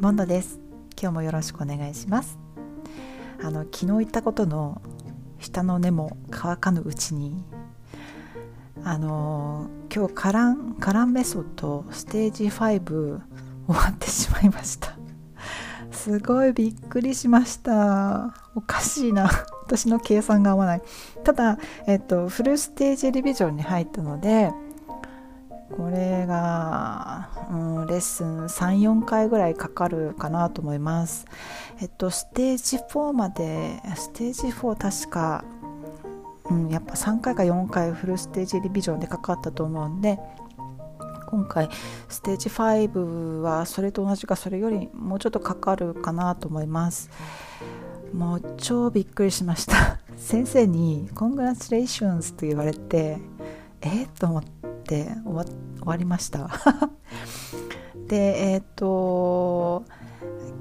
[0.00, 0.60] モンドです。
[1.00, 2.38] 今日もよろしくお願いします。
[3.42, 4.80] あの昨日言ったことの
[5.40, 7.42] 下の根も乾かぬうちに
[8.84, 13.20] あの今日カランカランメソッドステージ5終
[13.66, 14.96] わってしまいました。
[15.90, 18.34] すごいびっくりしました。
[18.54, 19.28] おかしいな。
[19.64, 20.82] 私の計算が合わない。
[21.24, 24.52] ただ、えっと、フルステージリビジョンに入ったので
[25.76, 31.26] これが、うん、レッスン34回ぐらいかかるかなと思います。
[31.80, 35.44] えっとステージ4までステージ4確か、
[36.50, 40.18] うん、やっぱ3回か4回フルステージリビジョンでかかったと思うんで
[41.28, 41.68] 今回
[42.08, 47.10] ステージ5はそれと同じかそれよりもうちょっとかかるかなと思います。
[48.14, 49.98] もう超びっくりしました。
[50.16, 53.18] 先生に「コングラチュレーションズ」と言われて
[53.82, 54.04] え？
[54.04, 54.57] っ、と思って。
[54.88, 55.48] で終
[55.84, 56.50] わりました。
[58.08, 59.84] でえっ、ー、と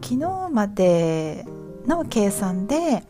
[0.02, 1.46] 昨日まで
[1.88, 3.04] の計算で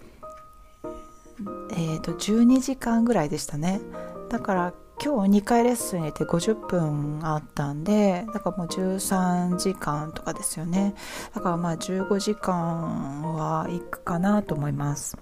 [1.71, 3.81] え、ー、と12時間ぐらいでしたね。
[4.29, 4.73] だから
[5.03, 10.95] 今日2回レッスン入れて50分あったんでだからもう13時間とかですよね。
[11.33, 15.17] だからまあ15時間はいくかなと思います。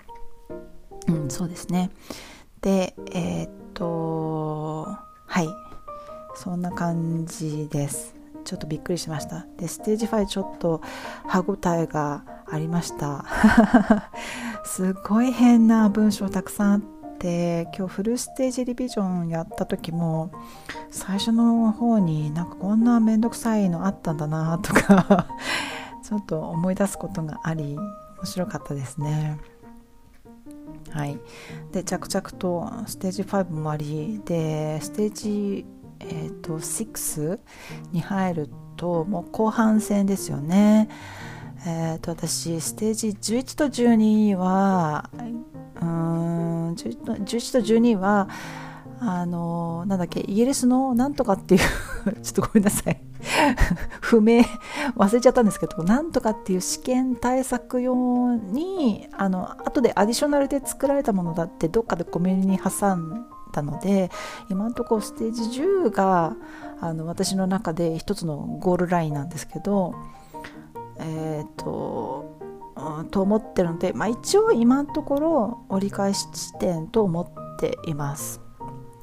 [1.07, 1.91] うんそうですね。
[2.61, 4.84] でえっ、と
[6.45, 8.13] そんな感じです。
[8.43, 9.47] ちょっとびっくりしました。
[9.57, 10.79] でステージ5ちょっと
[11.25, 13.25] 歯ごたえがありました。
[14.63, 16.81] すごい変な文章たくさんあっ
[17.17, 20.29] て今日フルステージリビジョンやった時も
[20.91, 25.25] 最初の方になんかこんなめんどくさいのあったんだなとか
[26.07, 27.85] ちょっと思い出すことがあり面
[28.23, 29.39] 白かったですね。
[30.91, 31.19] はい、
[31.71, 35.65] で着々とステージ5もありでステージ
[36.09, 37.39] えーと、6
[37.91, 40.89] に入るともう後半戦ですよね。
[41.67, 45.09] えーと、私ステージ11と12は
[45.81, 47.13] うん11と
[47.59, 48.29] 12は
[48.99, 51.61] あのなんだっけイギリスのなんとかっていう
[52.21, 53.01] ちょっとごめんなさい
[53.99, 54.43] 不明
[54.95, 64.11] 忘れちゃったんですけどなんとかっていう試験対策用にあの後でアディショナルで作られたものだってどっかでコミュニに挟んったので
[64.49, 66.35] 今のところステージ10が
[66.81, 69.95] あの私の中で一つのゴールラインなんですけど
[70.99, 72.35] えっ、ー、と
[73.09, 78.41] と思ってるので、まあ、一応今のところ折り返し地点と思っています。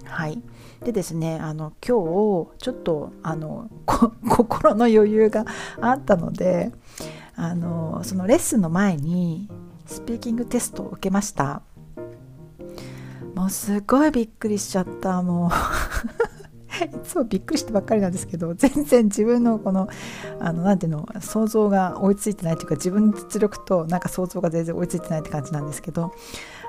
[0.04, 0.42] はい、
[0.84, 3.70] でですねあの今日ちょっとあの
[4.28, 5.46] 心の余裕が
[5.80, 6.70] あったので
[7.34, 9.48] あのそのレッスンの前に
[9.86, 11.62] スピーキングテストを受けました。
[13.34, 15.50] もうすごいびっくりしちゃったもう。
[16.84, 19.88] いつもびっくりしてばっかりなんですけど全然自分のこの
[20.40, 26.12] あのなんていうの想像が追いついてないというか自分の実力となんか想像が全然追いついてないって感じなんですけど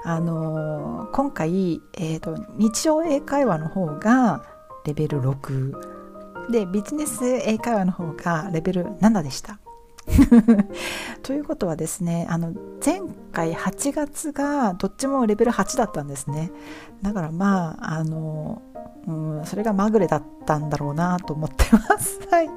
[0.04, 4.44] あの今回、えーと、日常英会話の方が
[4.86, 9.63] レベル6でビジネス英会話の方がレベル7でした。
[11.24, 12.54] ということはですねあの
[12.84, 16.52] 前回8月がどっちもレベル8だったんですね。
[17.02, 18.62] だからまああの、
[19.08, 22.20] うん、それがまぐれだったんだろうなと思ってます。
[22.30, 22.50] はい。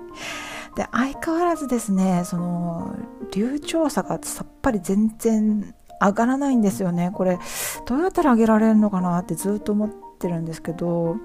[0.74, 2.96] で相変わらずですねその
[3.32, 7.10] 流暢さがさっぱり全然上がらないんですよね。
[7.14, 7.38] これ
[7.86, 11.16] どうやったら上げられるのかなってずっと思ってるんですけど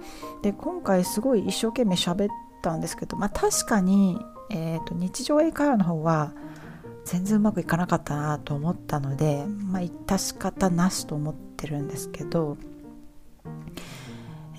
[0.42, 4.20] で今回すごい一生懸命喋ってたんですけどまあ確かに
[4.54, 6.34] えーと、日常英会話の方は
[7.06, 12.58] 全然うまくいかなかったなと思ったので、まあ、致し方なしと思ってるんですけど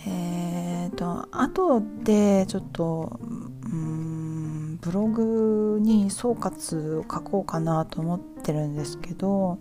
[0.07, 3.21] えーと後でちょっと
[3.65, 9.59] うんブログに総括を書こうかなと思ってるんですけど、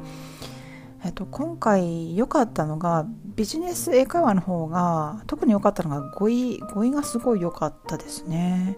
[1.03, 8.77] えーと、今回良かったのがビジネス英会話の方が特に良かったのが語彙語彙がすごい良かったですね。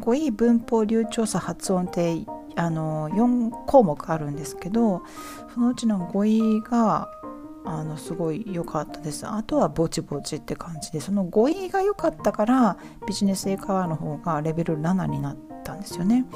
[0.00, 2.24] 語彙文法流暢さ発音って
[2.56, 5.02] あの4項目あるんですけど
[5.54, 7.08] そのうちの語彙が
[7.64, 12.76] あのすごい良かったですあとはぼちぼちって感じでその語彙が良かったから
[13.06, 16.26] ビジネス英会話の方がレベル7になったんですよね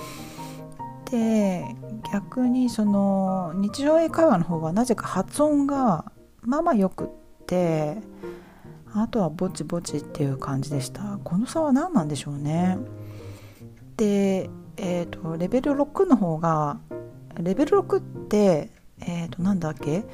[1.11, 1.65] で
[2.13, 6.11] 逆にその日常英会話の方がなぜか発音が
[6.43, 7.09] まあまあよくっ
[7.47, 7.97] て
[8.95, 11.19] あとはぼちぼちっていう感じでした。
[11.23, 12.79] この差は何なんでしょうね。
[13.97, 14.49] で、
[14.79, 16.79] えーと、レベル6の方が
[17.41, 18.71] レベル6って、
[19.01, 20.05] えーと、なんだっけ？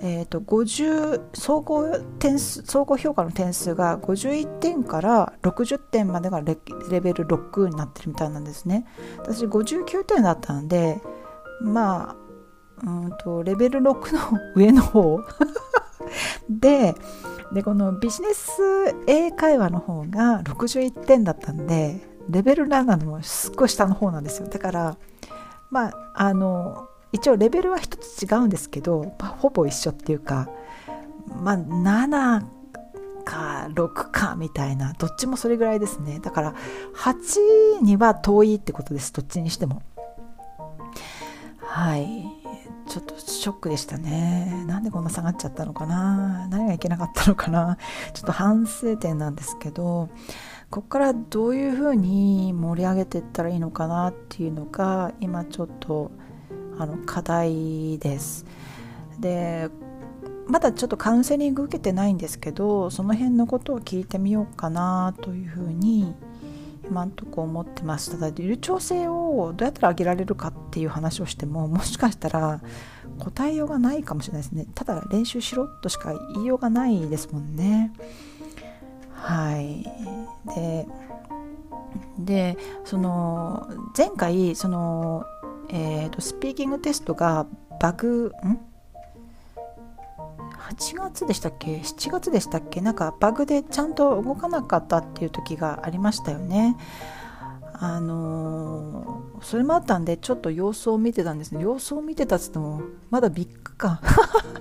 [0.00, 6.58] えーと、50総合点数総合評価の点数が51点から60点までがレ
[6.90, 8.86] レベル6になってるみたいなんですね。
[9.18, 11.00] 私59点だったんで
[11.60, 12.22] まあ
[12.84, 15.20] うんとレベル6の上の方
[16.50, 16.94] で
[17.52, 18.60] でこのビジネス
[19.06, 24.48] 英会話の方が61点だったんでレベル7のすっごい下の方なんですよ。
[24.48, 24.96] だから
[25.70, 30.48] まああの一応レベルは一つ違うんですけど、まあ、ほぼ一緒っていうか
[31.28, 32.44] まあ7
[33.24, 36.18] か6かみたいなどっちもそれぐらいですね。
[36.20, 36.54] だから
[36.96, 39.82] 8には遠いってことですどっちにしても。
[41.60, 42.24] はい。
[42.88, 44.64] ちょっとショックでしたね。
[44.66, 46.46] なんでこんな下がっちゃったのかな。
[46.48, 47.78] 何がいけなかったのかな。
[48.12, 50.10] ちょっと反省点なんですけど
[50.70, 56.10] ここからどういうふうに盛り上げていったらいいのかなっていうのが今ちょっと
[56.78, 58.44] あの課題です。
[59.18, 59.68] で
[60.48, 66.14] まだちょっとカウンセリング受けてないんですけどその辺のことを聞いてみようかなというふうに
[66.84, 68.10] 今んとこ思ってます。
[68.10, 72.60] ただ流暢性をどうやったら上げられるかっていう話をしてももしかしたら
[73.18, 74.66] 答えようがないかもしれないですね。
[74.74, 77.92] ただ練習しろとしか言いようがないですもんね。
[79.14, 79.84] はい。
[80.56, 80.86] で
[82.18, 85.24] でその前回その
[85.74, 87.46] えーと、スピーキングテストが
[87.80, 88.58] バグん
[90.68, 92.82] ？8月でしたっけ？7月でしたっけ？
[92.82, 96.76] なんかバグでちゃんと動かなかったっていう時がありましたよね。
[97.72, 101.62] あのー、それもあったんでちょっと様子を見てたんですね。
[101.62, 104.00] 様子を見てたっつってもまだ3日か。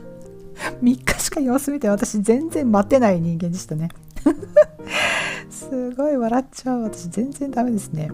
[0.82, 3.90] 3日しか様子見て私全然待てない人間でしたね。
[5.52, 6.84] すごい笑っちゃう。
[6.84, 8.10] 私全然ダメですね。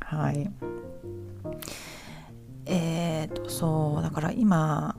[0.00, 0.50] はい。
[2.68, 4.94] えっ、ー、とそうだから今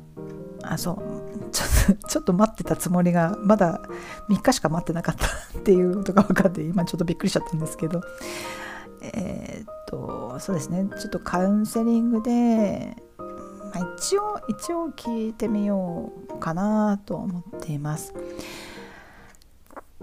[0.64, 3.82] あそうちょっと ちょっと待ってたつもりがまだ
[4.30, 5.26] 3日しか待ってなかった
[5.58, 8.02] っていうことが分かって今ちょっとびっくりしちゃったんですけど
[9.02, 18.14] えっ、ー、とそうですねちょっとカウンセリングで、まあ、一応一応聞いてみようかなと思っています。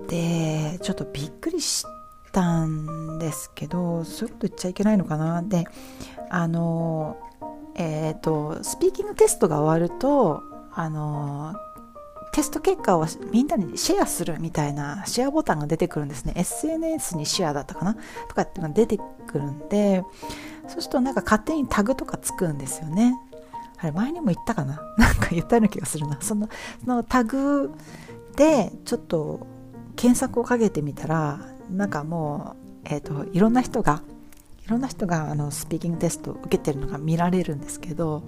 [0.09, 1.87] でちょっとびっくりし
[2.33, 5.43] たんですけどそういうこと言っちゃいけないのかな。
[5.43, 5.65] で
[6.31, 7.17] あの
[7.79, 10.43] えーと、スピーキングテストが終わると
[10.73, 11.55] あの
[12.33, 16.35] テスト結果をみんなにシェアするみたいなシェアボタンが出てくるんですね。
[16.37, 17.95] SNS にシェアだったかな？
[18.29, 20.05] とかっていうのが出てくるんで
[20.69, 23.15] そうするとなんか勝手にタグとかつくんですよね。
[23.79, 24.81] あれ前にも言ったかな？
[24.99, 26.19] なんか言ったような気がするな。
[26.21, 26.49] その
[26.83, 27.73] そのタグ
[28.37, 29.47] でちょっと
[29.97, 31.41] 検索をかけてみたら
[31.71, 34.03] なんかもう、えーといろんな人が
[34.67, 38.25] いろんな人があのスピーキングテストを受けてるのが見られるんですけど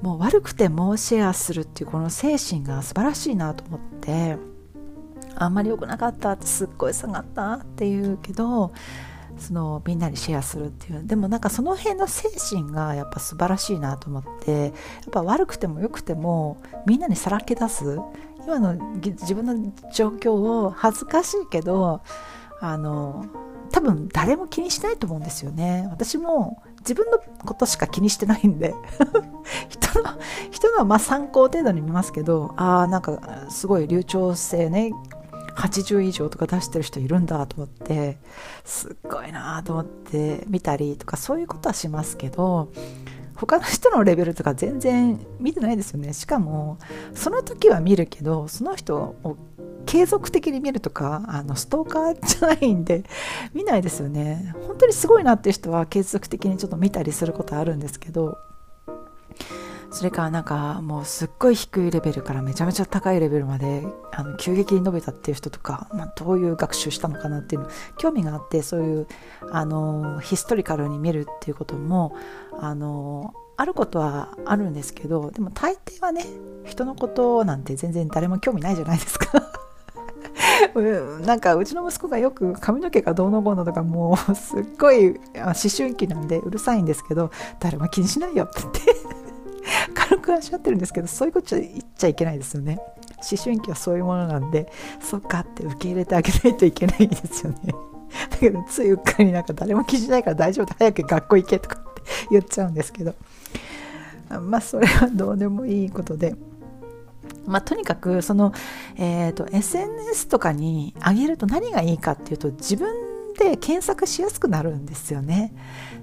[0.00, 4.36] もう悪くてもシェアするっていうこの精神が素晴らしいなと思って
[5.36, 8.72] あんまり良くなかったってすっごい下がったっていうけど
[9.38, 11.06] そのみんなにシェアするっていう。
[11.06, 14.72] でもなんかその辺の精神がやっぱ素晴らしいなと思ってやっ
[15.10, 17.98] ぱ悪くても良くてもみんなにさらけ出す。
[18.44, 22.02] 今の自分の状況を恥ずかしいけど
[22.60, 23.24] あの
[23.72, 25.88] 多分誰も気にしないと思うんですよね。
[25.90, 28.74] 私も自分のことしか気にしてないんで。
[29.68, 30.10] 人の
[30.50, 34.92] 人のはまあ参考程度に見ますけどああなんかすごい流暢性ね。
[35.56, 38.18] 80以上とか出してる人いるんだと思って
[38.64, 42.72] すっごいなと思って見たりとかそういうことはしますけど
[43.34, 46.12] 他の人のレベルとか全然見てないですよね。
[46.12, 46.78] しかも
[47.12, 49.36] その時は見るけどその人を
[49.86, 53.04] 継続的に見るとかあのストーカーじゃないんで
[53.54, 54.54] 見ないですよね。
[54.66, 58.38] 本当にすごいなっていう人は継続的にちょっと見たりすることあるんですけど
[59.92, 69.06] それからなんかもうすっごい低いレベルからめちゃめちゃ高いレベルまであの急激に伸びたっていう人とか、まあ、どういう学習したのかなっていうの興味があってそういう
[69.50, 72.16] あのヒストリカルに見るっていうことも
[72.58, 76.24] あのあることはあるんですけどでも大抵はね
[76.64, 79.61] 人のことなんて全然誰も興味ないじゃないですか。
[80.80, 85.18] なんかうちの息子がよく髪の毛がどうのこうのとかもうすっごい思
[85.76, 88.80] 春期なんでうるさいんですけど誰も気にしないよって言って
[89.94, 92.78] 軽くおっしゃってるんですけどそういうこと言っちゃいけないですよね。
[93.30, 97.58] 思春期はそういうものなんでそっかって受け入れてあげないといけないですよね。
[98.30, 103.14] だけどついうっかりなんか誰も気にしないから大丈夫早く学校行けとかって言っちゃうんですけど。
[104.40, 106.34] まあそれはどうでもいいことで。
[107.46, 108.52] まあ、とにかくその、
[108.96, 112.94] えーと、SNS とかに上げると何がいいかっていうと自分
[113.34, 115.54] で検索しやすくなるんですよね。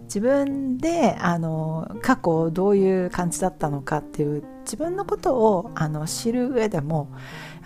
[0.04, 7.12] 自分であの過去どういう感じだったのかっていう自分のことをあの知る上でも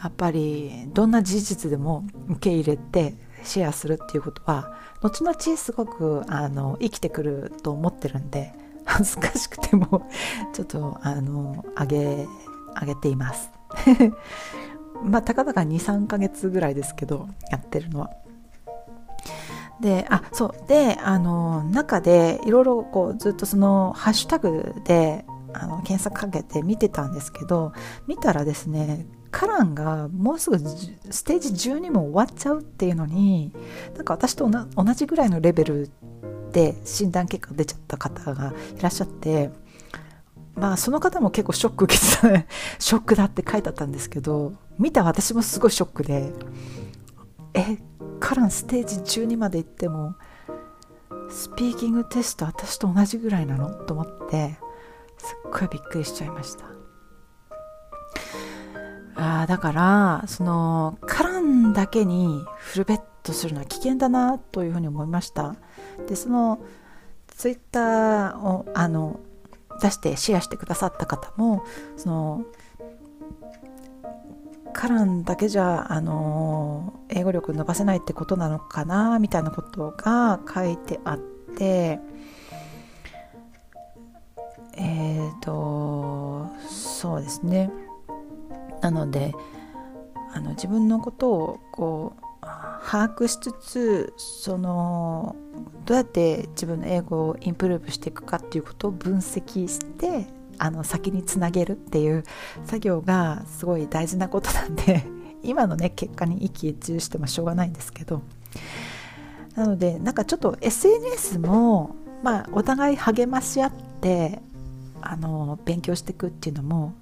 [0.03, 8.53] やっぱりどんな事実でも受け入れてシェアするっていうことは後々すごくあの生きてくると思ってるんで
[8.85, 10.09] 恥ずかしくても
[10.53, 12.27] ちょっとあの上げ
[12.79, 13.51] 上げています。
[15.03, 18.09] まあたかだか23ヶ月ぐらいですけどやってるのは。
[19.81, 20.67] であそう。
[20.67, 27.73] であの中でいろいろこうずっとそのハッシュタグであの検索かけて見てたんですけど
[28.07, 33.51] 見たらですねカランがもうすぐステージ12も終わっちゃうっていうのに
[33.95, 35.89] なんか私と同じぐらいのレベル
[36.51, 39.49] で診断結果出ちゃった方がいらっしゃって
[40.55, 42.45] まあその方も結構ショック受けてた
[42.79, 46.33] ショックだって書いてあったんですけど見た私もすごいショックで
[47.53, 47.77] え
[48.19, 50.15] カランステージ12まで行っても
[51.29, 53.69] スピーキングテスト私と同じぐらいなの？
[53.69, 54.57] と思って
[55.17, 56.65] すっごいびっくりしちゃいました。
[59.15, 65.55] あだからそのカランだけにフルベットするのは危険だなというふうに思いました。
[66.07, 66.59] でその
[67.27, 69.19] ツイッターをあの
[69.81, 71.63] 出してシェアしてくださった方も
[71.97, 72.45] その
[74.73, 81.99] カランだけじゃあの英語力伸ばせないってことなのかなみたいなことが書いてあって
[84.75, 87.71] えっ、ー、とそうですね。
[88.81, 89.33] なので
[90.33, 92.21] あの自分のことをこう
[92.85, 95.35] 把握しつつその
[95.85, 102.23] どうやって自分の英語をインプルーブしていくかっていうことを分析してあの先につなげるっていう
[102.65, 105.03] 作業がすごい大事なことなんで
[105.43, 108.21] 今のね結果に一喜一憂してもしょうがないんですけど。
[109.55, 114.41] なのでなんかちょっと SNS もまあお互い励まし合って
[114.99, 116.93] あの勉強していくっていうのも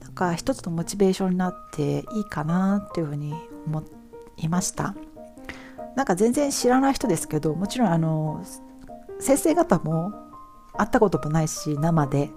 [0.00, 3.34] なんか一つのモチベーションになっていいかなっていうふうに
[3.66, 3.82] 思
[4.38, 4.94] いました。
[5.98, 8.44] なんか全然知らない人ですけどもちろんあの
[9.18, 10.12] 先生方も
[10.72, 12.30] 会ったこともないし生で。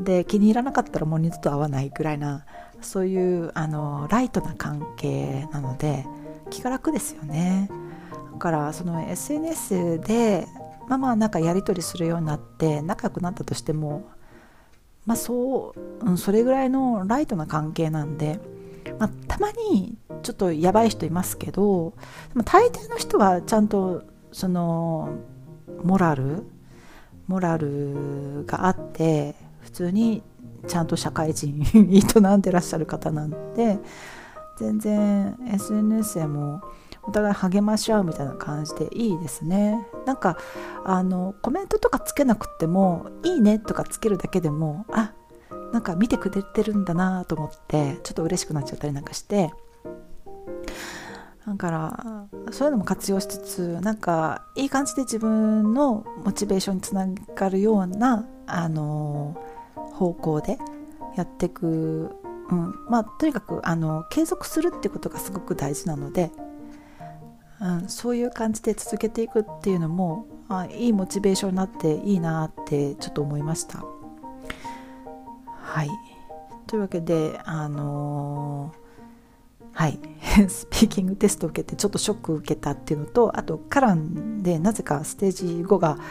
[0.00, 2.46] で気に入らなかったらもう二度と会わないぐらいな
[2.80, 6.06] そういうあのライトな関係なので
[6.48, 7.68] 気が楽ですよね。
[8.32, 10.46] だからその SNS で
[10.88, 14.08] まあまあなんかやり取りするようになって仲良くなったとしても
[15.06, 18.40] まあそう、うん、それぐらいのライトな関係なんで、
[19.02, 21.92] まあ、たまにちょっとやばい人いますけど
[22.28, 25.16] でも大抵の人はちゃんとその
[25.82, 26.44] モラル
[27.26, 30.22] モラルがあって普通に
[30.68, 33.80] ちゃんと社会人営んでらっしゃる方なんで
[34.60, 36.62] 全然 SNS でも
[37.02, 39.84] お互い励まし合うみたいな感じでいいですね。
[40.06, 40.38] なんか
[40.84, 45.12] あのコメントとかつけなくても「いいね」とかつけるだけでもあ
[45.72, 49.52] なんか見てくれてるんだなと思ってちょっと嬉しくなっちゃったりなんかして。
[51.46, 59.36] だからそういうのも活用しつつなんかいい感じで自分のモチベーションにつながるようなあの
[59.92, 60.58] 方向で
[61.16, 62.14] やっていく、
[62.48, 62.74] うん。
[62.88, 66.30] まあ、とにかくあの継続するってことがすごく大事なので、
[67.60, 73.84] うん、そういう感じで続けていくっていうのもあいいモチベーションになっていいなってちょっと思いました。
[75.72, 75.90] はい。
[76.66, 78.82] というわけであのー
[79.72, 79.98] はい。
[80.48, 86.02] スピーキングテストを受けてちょっとショック受けたっていうのとあとカランでなぜかステージ5が終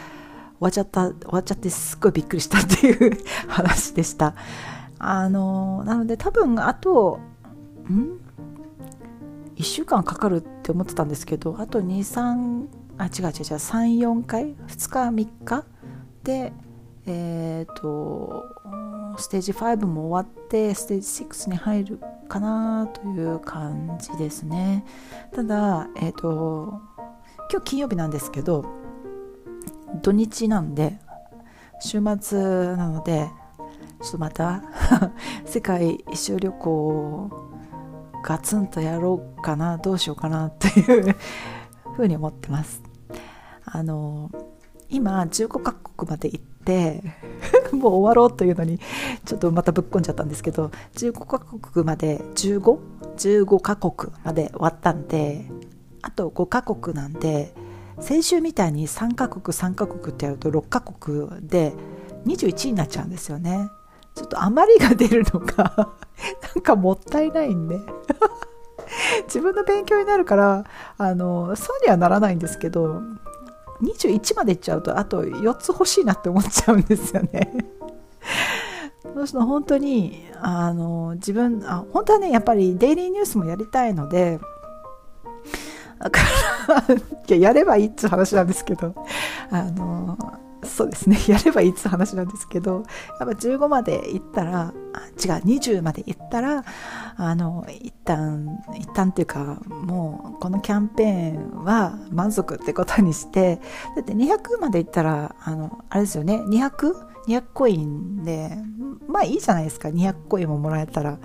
[0.58, 4.34] わっちゃった終わっちゃってすっごいびっくりしたっていう 話でした。
[4.98, 7.20] あのなので多分あと
[7.88, 8.18] ん
[9.54, 12.66] ？1週間かかるって思ってたんですけどあと23
[12.98, 15.64] あ違う違う違う34回？2日3日？
[16.24, 16.52] で
[17.06, 18.44] えっ、ー、と
[19.18, 24.84] ステージ5も終わってステージ6に入るかなという感じですね。
[25.34, 26.80] ただえっ、ー、と
[27.50, 28.64] 今日金曜日なんですけど
[30.02, 30.98] 土日なんで
[31.80, 32.38] 週末
[32.76, 33.28] なので
[34.00, 34.62] ちょっとまた
[35.44, 37.30] 世界一周旅行を
[38.24, 41.16] ガツンとやろうかなどうしようかなっていう
[41.96, 42.82] ふうに思ってます。
[43.64, 44.30] あの
[44.88, 46.51] 今15カ国まで行って
[47.72, 48.78] もう終わろうというのに
[49.24, 55.46] ちょっとまたぶっこんじゃったんですけど15カ国まで 15?15 カ国まで終わったんで
[56.02, 57.54] あと5カ国なんで
[58.00, 61.74] 先週みたいに3カ国3カ国ってやると6カ国で
[62.26, 63.68] 21になっちゃうんですよね
[64.14, 65.64] ちょっと余りが出るのが
[66.54, 67.78] なんかもったいないんで
[69.24, 70.64] 自分の勉強になるから
[70.98, 73.02] あのそうにはならないんですけど
[73.82, 77.52] 21までいっちゃうとあと4つ欲しいなって思っちゃうんですよね。
[79.02, 84.38] そうすると本当にあの自分あ本当はねやっぱりデイリーニュースもやりたいので
[85.98, 86.20] だか
[87.28, 88.94] らいやればいいっていう話なんですけど
[89.50, 90.16] あの
[90.64, 91.18] そうですね。
[91.26, 92.84] やればいいって話なんですけど
[93.18, 94.72] やっぱ15までいったら
[95.22, 96.64] 違う20までいったら
[97.16, 103.60] あの一旦一旦っていうかもうこのキャンペーンは満足ってことにして
[103.96, 106.40] だって200までいったらあのあれですよね。
[106.46, 106.94] 200?
[107.28, 108.56] 200コインで
[109.08, 109.88] まあいいじゃないですか。
[109.88, 111.18] 200コインももらえたら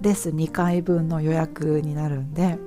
[0.00, 2.58] レッスン2回分の予約になるんで。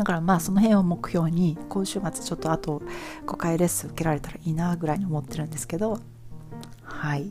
[0.00, 2.80] だからまあその辺を目標に今週末ちょっとあと
[3.26, 6.00] 5回レッスン受けられたらいいなぐらいに思ってるんですけど。
[6.82, 7.30] はい。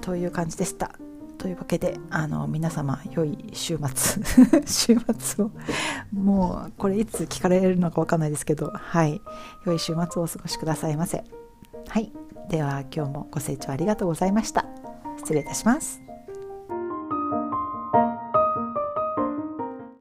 [0.00, 0.92] という感じでした。
[1.36, 4.22] というわけであの皆様良い週末。
[4.66, 5.50] 週末を
[6.12, 8.70] もうこれいつ聞かれるのか分かんないですけど。
[8.72, 9.20] はい。
[9.66, 11.24] 良い週末をお過ごしくださいませ。
[11.88, 12.12] はい。
[12.50, 14.64] では今日もご清聴ありがとうございました。
[15.16, 16.07] 失礼いたします。